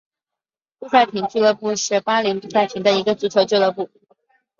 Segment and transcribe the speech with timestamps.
[0.79, 3.87] 布赛廷俱乐部是巴林布赛廷的一个足球俱乐部。